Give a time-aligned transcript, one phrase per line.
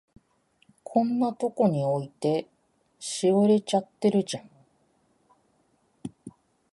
[0.81, 2.49] こんなとこに置いて、
[2.97, 4.49] しおれちゃってるじゃん。